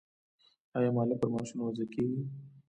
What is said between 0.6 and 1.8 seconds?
آیا مالیه پر معاشونو